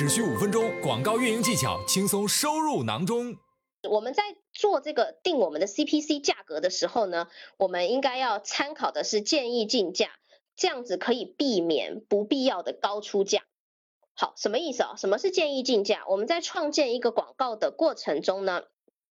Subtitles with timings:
[0.00, 3.36] 只需五分钟，广告运营技巧轻松收入囊中。
[3.82, 10.08] 我们在做这个定我们的 CPC 价格的时候呢，我们应该要参考的是建议竞价，
[10.56, 13.42] 这样子可以避免不必要的高出价。
[14.14, 14.94] 好，什么意思啊？
[14.96, 16.06] 什么是建议竞价？
[16.08, 18.62] 我们在创建一个广告的过程中呢，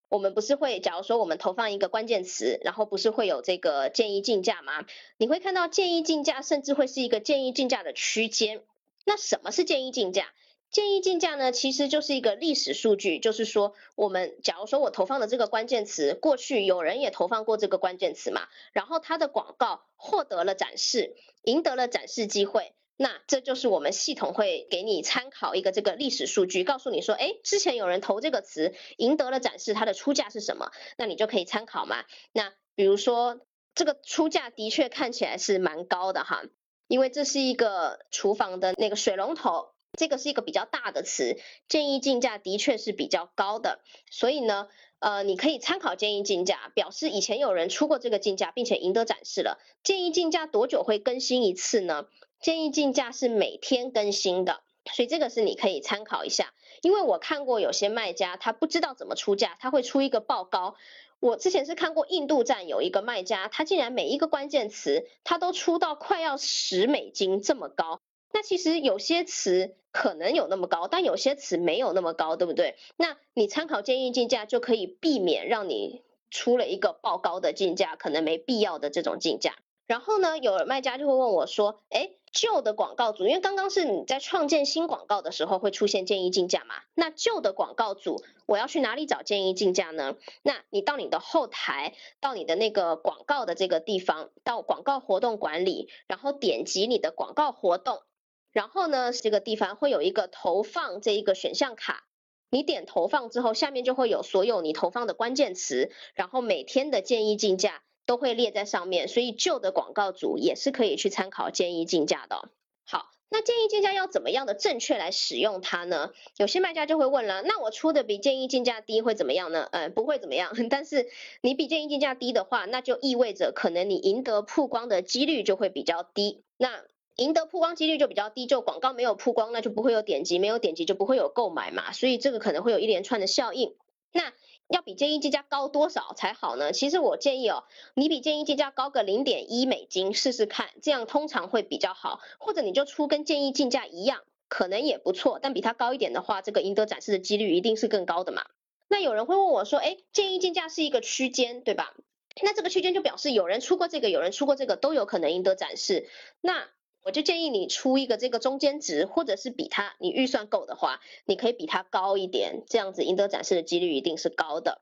[0.08, 4.88] 我们不是会，假如说我们投放一个关键词，然后不是会有这个建议竞价吗？
[5.18, 8.64] 你会看到建议竞价，甚至会是一个建议竞价的区间。
[9.06, 10.26] 那什么是建议竞价？
[10.72, 30.72] 建议竞价呢，其实就是一个历史数据，就是说，我们假如说我投放的这个关键词，过去有人也投放过这个关键词嘛，然后它的广告获得了展示，赢得了展示机会，那这就是我们系统会给你参考一个这个历史数据，告诉你说，哎，之前有人投这个词，赢得了展示，它的出价是什么？
[30.98, 32.06] 那你就可以参考嘛。
[32.32, 33.42] 那比如说
[33.74, 36.44] 这个出价的确看起来是蛮高的哈，
[36.88, 39.72] 因为这是一个厨房的那个水龙头。
[39.98, 44.68] 这个是一个比较大的词，建议竞价的确是比较高的，所以呢，
[45.00, 49.60] 呃，你可以参考建议竞价，表示以前有人出过这个竞价，并且赢得展示了。
[49.84, 52.06] 建议竞价多久会更新一次呢？
[52.40, 54.62] 建议竞价是每天更新的，
[54.94, 56.54] 所以这个是你可以参考一下。
[56.82, 60.76] 因为我看过有些卖家他不知道怎么出价，他会出一个报高。
[61.20, 68.00] 我之前是看过印度站有一个卖家，他竟然每一个关键词他都出到快要十美金这么高。
[68.32, 72.76] 那其实有些词可能有那么高，但有些词没有那么高，对不对？
[72.96, 79.56] 那你参考建议竞价就可以避免让你出了一个爆高的竞价，可能没必要的这种竞价。
[79.88, 86.76] 然后呢，有卖家就会问我说：“哎，旧的广告组，因为刚刚是你在创建新广告的时候会出现建议竞价嘛？
[86.94, 90.16] 那旧的广告组，我要去哪里找建议竞价呢？
[90.44, 98.04] 那你到你的后台，到你的那个广告的这个地方，到广告活动管理，然后点击你的广告活动。”
[98.52, 102.06] 然后呢，这个地方会有一个投放这一个选项卡，
[102.50, 112.50] 你点投放之后，下面就会有所有你投放的关键词，然后每天的建议竞价都会列在上面，所以旧的广告组也是可以去参考建议竞价的。
[112.86, 116.12] 好，那建议竞价要怎么样的正确来使用它呢？
[116.38, 119.70] 有些卖家就会问了，那我出的比建议竞价低会怎么样呢？
[119.72, 121.08] 呃，不会怎么样，但是
[121.42, 126.44] 你比建议竞价低的话，那就意味着可能你赢得曝光的几率就会比较低。
[126.58, 126.84] 那
[127.16, 133.76] 赢得曝光几率就比较低，就广告没有曝光，那就不会有点击，没有点击就不会有购买嘛，所以这个可能会有一连串的效应。
[134.12, 134.34] 那
[134.70, 136.72] 要比建议计价高多少才好呢？
[136.72, 142.22] 其实我建议哦，你比建议计价高个零点一美金试试看，这样通常会比较好。
[142.40, 148.46] 或者你就出跟建议竞价一样，可能也不错，但比它高一点的话，这个赢得展示的几率一定是更高的嘛。
[148.88, 151.94] 那有人会问我说，哎，建议竞价是一个区间，对吧？
[152.42, 156.08] 那这个区间就表示有人出过这个，有人出过这个，都有可能赢得展示。
[156.42, 156.68] 那
[157.04, 164.82] 我就建议你出一个这个中间值，或者是比它，你预算够的话，你可以比它高一点，这样子赢得展示的几率一定是高的。